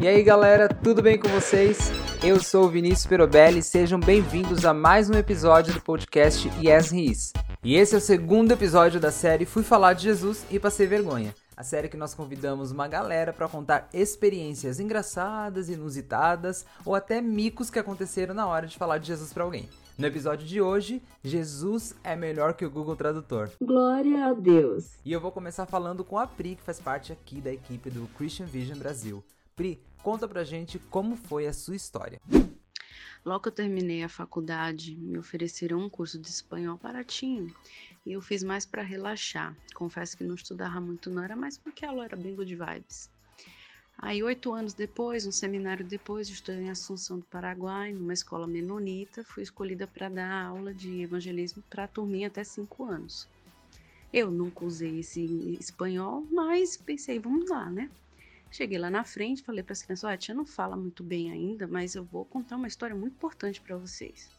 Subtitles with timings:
[0.00, 1.90] E aí galera, tudo bem com vocês?
[2.22, 7.10] Eu sou o Vinícius Perobelli, sejam bem-vindos a mais um episódio do podcast Yes He
[7.10, 7.32] Is.
[7.64, 11.34] E esse é o segundo episódio da série Fui Falar de Jesus e Passei Vergonha.
[11.56, 17.68] A série que nós convidamos uma galera para contar experiências engraçadas, inusitadas ou até micos
[17.68, 19.68] que aconteceram na hora de falar de Jesus para alguém.
[19.98, 23.50] No episódio de hoje, Jesus é melhor que o Google Tradutor.
[23.60, 24.92] Glória a Deus!
[25.04, 28.06] E eu vou começar falando com a Pri, que faz parte aqui da equipe do
[28.16, 29.24] Christian Vision Brasil.
[29.58, 32.20] Pri, conta pra gente como foi a sua história.
[33.24, 37.52] Logo que eu terminei a faculdade, me ofereceram um curso de espanhol baratinho
[38.06, 39.56] e eu fiz mais para relaxar.
[39.74, 43.10] Confesso que não estudava muito, não era mais porque ela era bem good vibes.
[43.98, 49.24] Aí, oito anos depois, um seminário depois, estudei em Assunção do Paraguai, numa escola menonita,
[49.24, 53.26] fui escolhida para dar aula de evangelismo para a turminha até cinco anos.
[54.12, 57.90] Eu nunca usei esse espanhol, mas pensei, vamos lá, né?
[58.50, 61.30] Cheguei lá na frente, falei para as crianças: Olha, a tia não fala muito bem
[61.30, 64.30] ainda, mas eu vou contar uma história muito importante para vocês.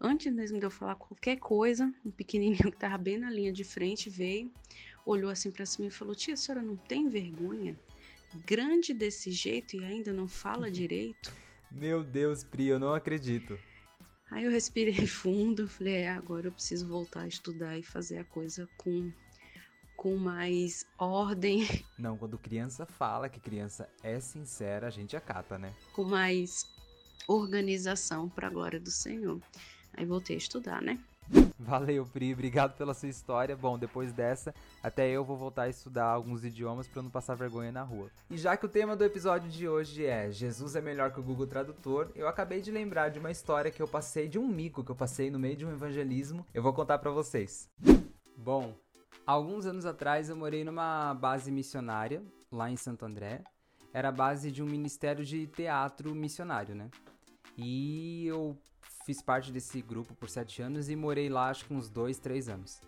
[0.00, 3.64] Antes mesmo de eu falar qualquer coisa, um pequenininho que estava bem na linha de
[3.64, 4.52] frente veio,
[5.04, 7.78] olhou assim para cima e falou: Tia, a senhora não tem vergonha?
[8.44, 11.32] grande desse jeito e ainda não fala direito?
[11.70, 13.58] Meu Deus, Pri, eu não acredito.
[14.30, 18.24] Aí eu respirei fundo, falei, é, agora eu preciso voltar a estudar e fazer a
[18.24, 19.12] coisa com
[19.96, 21.66] com mais ordem.
[21.98, 25.74] Não, quando criança fala que criança é sincera, a gente acata, né?
[25.92, 26.66] Com mais
[27.26, 29.40] organização para a glória do Senhor.
[29.96, 31.00] Aí voltei a estudar, né?
[31.58, 33.56] Valeu, Pri, obrigado pela sua história.
[33.56, 37.72] Bom, depois dessa, até eu vou voltar a estudar alguns idiomas para não passar vergonha
[37.72, 38.10] na rua.
[38.30, 41.22] E já que o tema do episódio de hoje é Jesus é melhor que o
[41.22, 44.84] Google Tradutor, eu acabei de lembrar de uma história que eu passei, de um mico
[44.84, 46.46] que eu passei no meio de um evangelismo.
[46.54, 47.68] Eu vou contar para vocês.
[48.36, 48.74] Bom,
[49.26, 53.42] alguns anos atrás eu morei numa base missionária lá em Santo André.
[53.92, 56.90] Era a base de um ministério de teatro missionário, né?
[57.56, 58.56] E eu
[59.04, 62.48] fiz parte desse grupo por sete anos e morei lá acho que uns dois, três
[62.48, 62.80] anos.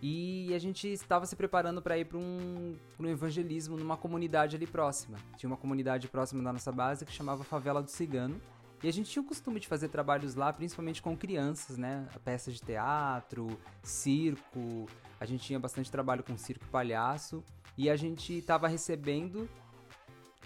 [0.00, 4.66] E a gente estava se preparando para ir para um, um evangelismo numa comunidade ali
[4.66, 5.18] próxima.
[5.36, 8.40] Tinha uma comunidade próxima da nossa base que chamava Favela do Cigano.
[8.82, 12.06] E a gente tinha o costume de fazer trabalhos lá, principalmente com crianças, né?
[12.24, 14.86] Peças de teatro, circo.
[15.18, 17.42] A gente tinha bastante trabalho com circo e palhaço.
[17.76, 19.48] E a gente estava recebendo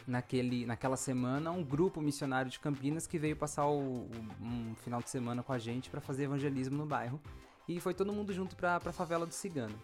[0.07, 4.11] naquele, naquela semana um grupo missionário de Campinas que veio passar o, o,
[4.41, 7.21] um final de semana com a gente para fazer evangelismo no bairro.
[7.69, 9.79] E foi todo mundo junto para a favela do Cigano.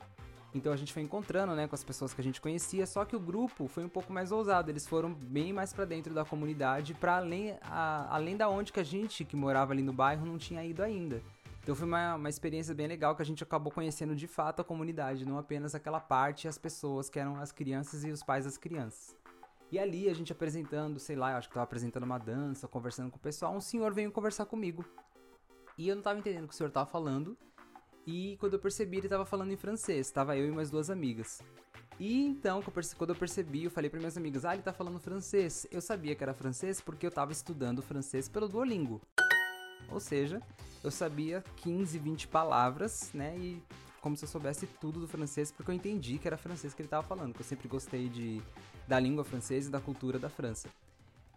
[0.55, 3.15] Então a gente foi encontrando, né, com as pessoas que a gente conhecia, só que
[3.15, 6.95] o grupo foi um pouco mais ousado, eles foram bem mais para dentro da comunidade,
[6.95, 10.39] para além a, além da onde que a gente que morava ali no bairro não
[10.39, 11.23] tinha ido ainda.
[11.63, 14.65] Então foi uma, uma experiência bem legal que a gente acabou conhecendo de fato a
[14.65, 18.57] comunidade, não apenas aquela parte as pessoas que eram as crianças e os pais das
[18.57, 19.15] crianças.
[19.71, 23.11] E ali a gente apresentando, sei lá, eu acho que tava apresentando uma dança, conversando
[23.11, 24.83] com o pessoal, um senhor veio conversar comigo.
[25.77, 27.37] E eu não tava entendendo o que o senhor tava falando.
[28.11, 30.11] E quando eu percebi, ele tava falando em francês.
[30.11, 31.43] Tava eu e mais duas amigas.
[32.01, 32.63] E então,
[32.97, 35.67] quando eu percebi, eu falei para minhas amigas: "Ah, ele tá falando francês".
[35.71, 38.99] Eu sabia que era francês porque eu tava estudando francês pelo Duolingo.
[39.91, 40.41] Ou seja,
[40.83, 43.37] eu sabia 15, 20 palavras, né?
[43.37, 43.63] E
[44.01, 46.89] como se eu soubesse tudo do francês, porque eu entendi que era francês que ele
[46.89, 48.41] tava falando, que eu sempre gostei de
[48.87, 50.67] da língua francesa e da cultura da França.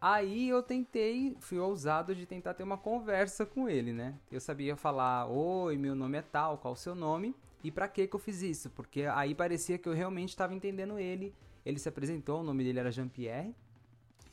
[0.01, 4.15] Aí eu tentei, fui ousado de tentar ter uma conversa com ele, né?
[4.31, 8.07] Eu sabia falar: "Oi, meu nome é tal, qual o seu nome?" E para que
[8.07, 8.71] que eu fiz isso?
[8.71, 11.35] Porque aí parecia que eu realmente estava entendendo ele.
[11.63, 13.53] Ele se apresentou, o nome dele era Jean-Pierre.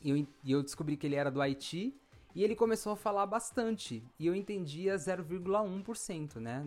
[0.01, 1.95] E eu, e eu descobri que ele era do Haiti.
[2.33, 4.03] E ele começou a falar bastante.
[4.17, 6.65] E eu entendia 0,1%, né?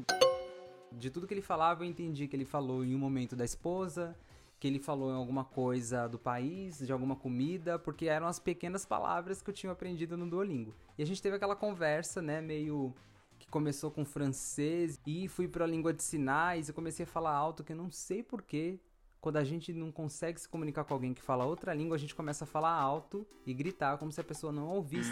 [0.93, 4.17] De tudo que ele falava, eu entendi que ele falou em um momento da esposa,
[4.63, 8.87] que ele falou em alguma coisa do país, de alguma comida, porque eram as pequenas
[8.87, 10.73] palavras que eu tinha aprendido no Duolingo.
[10.97, 12.95] E a gente teve aquela conversa, né, meio
[13.41, 17.35] que começou com francês e fui para a língua de sinais e comecei a falar
[17.35, 18.79] alto que eu não sei porquê.
[19.21, 22.15] Quando a gente não consegue se comunicar com alguém que fala outra língua, a gente
[22.15, 25.11] começa a falar alto e gritar como se a pessoa não ouvisse.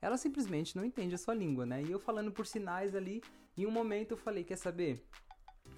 [0.00, 1.82] Ela simplesmente não entende a sua língua, né?
[1.82, 3.22] E eu falando por sinais ali,
[3.58, 5.04] em um momento eu falei, quer saber?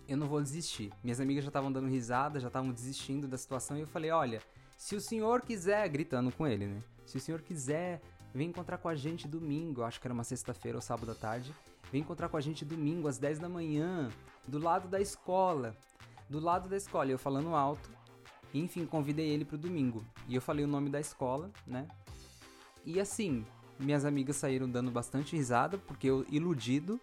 [0.08, 0.92] Eu não vou desistir.
[1.02, 4.40] Minhas amigas já estavam dando risada, já estavam desistindo da situação e eu falei: olha,
[4.76, 6.82] se o senhor quiser, gritando com ele, né?
[7.04, 8.00] Se o senhor quiser,
[8.34, 11.54] vem encontrar com a gente domingo, acho que era uma sexta-feira ou sábado à tarde.
[11.90, 14.10] Vem encontrar com a gente domingo às 10 da manhã,
[14.46, 15.76] do lado da escola.
[16.28, 17.88] Do lado da escola, eu falando alto.
[18.52, 20.04] Enfim, convidei ele pro domingo.
[20.26, 21.86] E eu falei o nome da escola, né?
[22.84, 23.44] E assim,
[23.78, 27.00] minhas amigas saíram dando bastante risada, porque eu, iludido,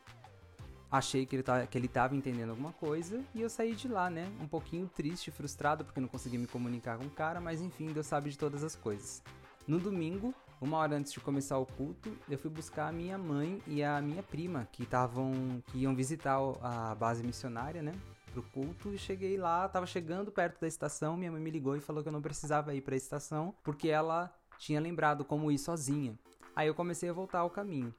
[0.93, 4.11] achei que ele, tá, que ele tava entendendo alguma coisa e eu saí de lá,
[4.11, 4.31] né?
[4.39, 8.05] Um pouquinho triste, frustrado porque não consegui me comunicar com o cara, mas enfim, Deus
[8.05, 9.23] sabe de todas as coisas.
[9.67, 13.59] No domingo, uma hora antes de começar o culto, eu fui buscar a minha mãe
[13.65, 17.93] e a minha prima, que estavam que iam visitar a base missionária, né?
[18.31, 21.81] Pro culto e cheguei lá, tava chegando perto da estação, minha mãe me ligou e
[21.81, 25.57] falou que eu não precisava ir para a estação, porque ela tinha lembrado como ir
[25.57, 26.15] sozinha.
[26.55, 27.91] Aí eu comecei a voltar ao caminho.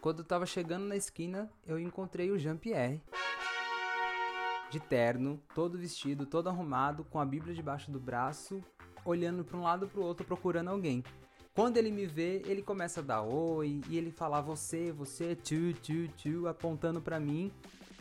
[0.00, 3.02] Quando eu tava chegando na esquina, eu encontrei o Jean-Pierre.
[4.70, 8.62] De terno, todo vestido, todo arrumado, com a Bíblia debaixo do braço,
[9.04, 11.04] olhando para um lado para o outro procurando alguém.
[11.54, 15.74] Quando ele me vê, ele começa a dar oi e ele fala você, você, tu,
[15.82, 17.52] tu, tu, apontando para mim.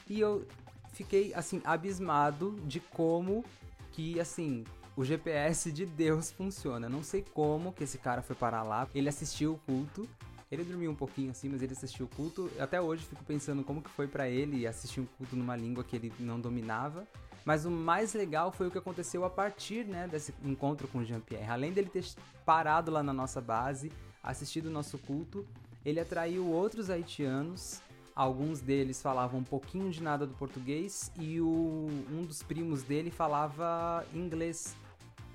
[0.08, 0.48] E eu
[0.94, 3.44] fiquei assim abismado de como
[3.92, 4.64] que assim
[4.96, 6.88] o GPS de Deus funciona.
[6.88, 8.88] Não sei como que esse cara foi parar lá.
[8.96, 10.08] Ele assistiu o culto.
[10.52, 12.50] Ele dormiu um pouquinho assim, mas ele assistiu o culto.
[12.60, 15.96] Até hoje fico pensando como que foi para ele assistir um culto numa língua que
[15.96, 17.08] ele não dominava.
[17.46, 21.06] Mas o mais legal foi o que aconteceu a partir né, desse encontro com o
[21.06, 21.50] Jean-Pierre.
[21.50, 22.04] Além dele ter
[22.46, 23.92] parado lá na nossa base,
[24.24, 25.46] assistido o nosso culto,
[25.86, 27.82] ele atraiu outros haitianos.
[28.16, 33.12] Alguns deles falavam um pouquinho de nada do português e o, um dos primos dele
[33.12, 34.76] falava inglês.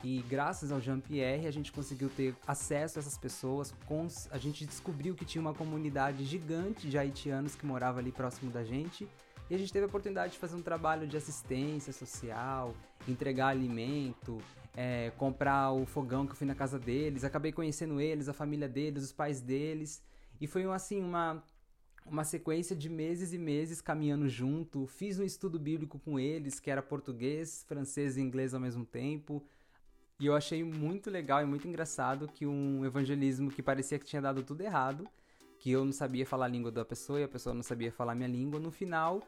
[0.05, 3.75] E graças ao Jean-Pierre a gente conseguiu ter acesso a essas pessoas.
[4.31, 8.63] a gente descobriu que tinha uma comunidade gigante de haitianos que morava ali próximo da
[8.63, 9.09] gente
[9.49, 12.75] e a gente teve a oportunidade de fazer um trabalho de assistência social,
[13.09, 14.37] entregar alimento,
[14.77, 17.25] é, comprar o fogão que eu fui na casa deles.
[17.25, 20.03] Acabei conhecendo eles, a família deles, os pais deles.
[20.39, 21.43] E foi assim uma
[22.07, 24.87] uma sequência de meses e meses caminhando junto.
[24.87, 29.43] Fiz um estudo bíblico com eles, que era português, francês e inglês ao mesmo tempo.
[30.25, 34.23] E eu achei muito legal e muito engraçado que um evangelismo que parecia que tinha
[34.23, 35.07] dado tudo errado,
[35.59, 38.15] que eu não sabia falar a língua da pessoa e a pessoa não sabia falar
[38.15, 39.23] minha língua, no final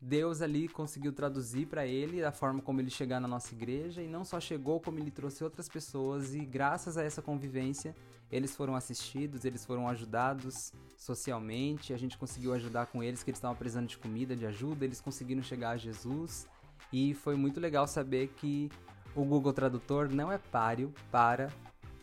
[0.00, 4.08] Deus ali conseguiu traduzir para ele a forma como ele chegar na nossa igreja e
[4.08, 7.94] não só chegou, como ele trouxe outras pessoas e graças a essa convivência
[8.32, 13.36] eles foram assistidos, eles foram ajudados socialmente, a gente conseguiu ajudar com eles que eles
[13.36, 16.48] estavam precisando de comida, de ajuda, eles conseguiram chegar a Jesus.
[16.90, 18.70] E foi muito legal saber que
[19.18, 21.48] o Google Tradutor não é páreo para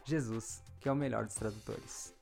[0.03, 2.13] Jesus, que é o melhor dos tradutores.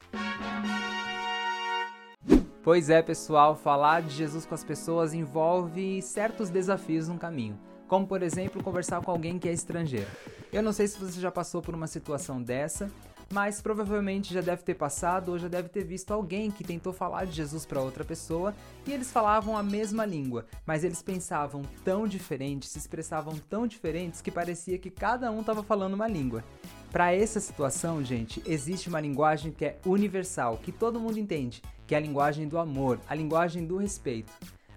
[2.63, 8.07] Pois é, pessoal, falar de Jesus com as pessoas envolve certos desafios no caminho, como
[8.07, 10.09] por exemplo conversar com alguém que é estrangeiro.
[10.51, 12.91] Eu não sei se você já passou por uma situação dessa,
[13.31, 17.25] mas provavelmente já deve ter passado ou já deve ter visto alguém que tentou falar
[17.25, 18.53] de Jesus para outra pessoa
[18.85, 24.21] e eles falavam a mesma língua, mas eles pensavam tão diferentes, se expressavam tão diferentes
[24.21, 26.44] que parecia que cada um estava falando uma língua.
[26.91, 31.95] Para essa situação, gente, existe uma linguagem que é universal, que todo mundo entende que
[31.95, 34.31] é a linguagem do amor, a linguagem do respeito.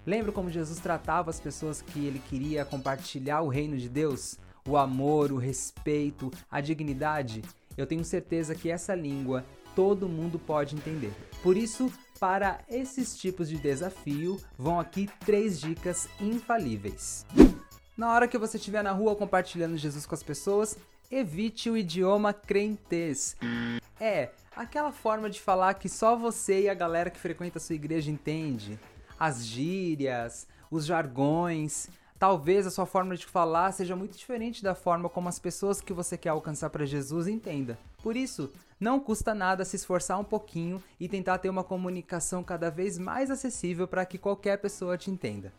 [0.07, 4.39] Lembra como Jesus tratava as pessoas que ele queria compartilhar o reino de Deus?
[4.65, 7.41] O amor, o respeito, a dignidade?
[7.75, 9.43] Eu tenho certeza que essa língua
[9.75, 11.11] todo mundo pode entender.
[11.43, 17.25] Por isso, para esses tipos de desafio, vão aqui três dicas infalíveis.
[17.97, 20.77] Na hora que você estiver na rua compartilhando Jesus com as pessoas,
[21.11, 23.35] evite o idioma crentez.
[23.99, 27.75] É, aquela forma de falar que só você e a galera que frequenta a sua
[27.75, 28.79] igreja entende.
[29.19, 31.89] As gírias, os jargões.
[32.19, 35.93] Talvez a sua forma de falar seja muito diferente da forma como as pessoas que
[35.93, 37.77] você quer alcançar para Jesus entendam.
[38.01, 42.69] Por isso, não custa nada se esforçar um pouquinho e tentar ter uma comunicação cada
[42.69, 45.51] vez mais acessível para que qualquer pessoa te entenda.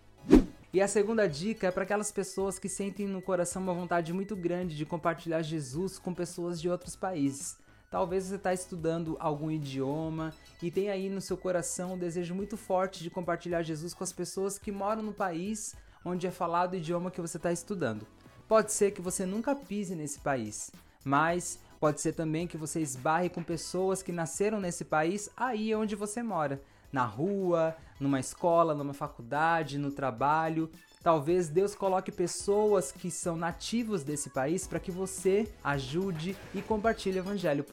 [0.73, 4.37] E a segunda dica é para aquelas pessoas que sentem no coração uma vontade muito
[4.37, 7.57] grande de compartilhar Jesus com pessoas de outros países.
[7.91, 12.55] Talvez você está estudando algum idioma e tem aí no seu coração um desejo muito
[12.55, 16.77] forte de compartilhar Jesus com as pessoas que moram no país onde é falado o
[16.77, 18.07] idioma que você está estudando.
[18.47, 20.71] Pode ser que você nunca pise nesse país,
[21.03, 25.97] mas pode ser também que você esbarre com pessoas que nasceram nesse país aí onde
[25.97, 26.61] você mora,
[26.93, 30.71] na rua, numa escola, numa faculdade, no trabalho.
[31.03, 37.19] Talvez Deus coloque pessoas que são nativos desse país para que você ajude e compartilhe
[37.19, 37.65] o evangelho.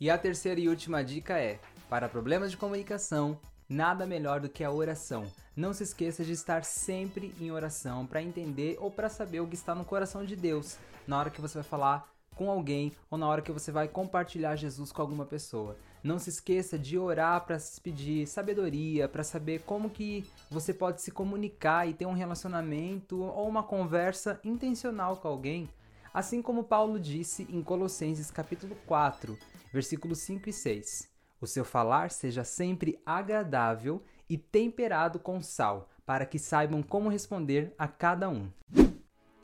[0.00, 4.62] E a terceira e última dica é: para problemas de comunicação, nada melhor do que
[4.62, 5.26] a oração.
[5.56, 9.56] Não se esqueça de estar sempre em oração para entender ou para saber o que
[9.56, 12.06] está no coração de Deus na hora que você vai falar
[12.38, 15.76] com alguém ou na hora que você vai compartilhar Jesus com alguma pessoa.
[16.04, 21.10] Não se esqueça de orar para pedir sabedoria, para saber como que você pode se
[21.10, 25.68] comunicar e ter um relacionamento ou uma conversa intencional com alguém,
[26.14, 29.36] assim como Paulo disse em Colossenses capítulo 4,
[29.72, 31.10] versículos 5 e 6.
[31.40, 37.74] O seu falar seja sempre agradável e temperado com sal, para que saibam como responder
[37.76, 38.48] a cada um.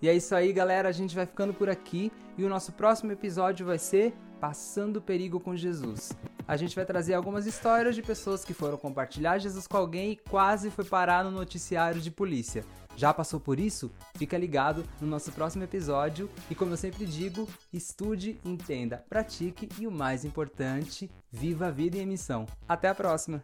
[0.05, 0.87] E é isso aí, galera.
[0.87, 5.41] A gente vai ficando por aqui e o nosso próximo episódio vai ser Passando Perigo
[5.41, 6.13] com Jesus.
[6.47, 10.17] A gente vai trazer algumas histórias de pessoas que foram compartilhar Jesus com alguém e
[10.17, 12.67] quase foi parar no noticiário de polícia.
[12.95, 13.91] Já passou por isso?
[14.19, 19.87] Fica ligado no nosso próximo episódio e, como eu sempre digo, estude, entenda, pratique e
[19.87, 22.45] o mais importante, viva a vida em missão.
[22.69, 23.43] Até a próxima!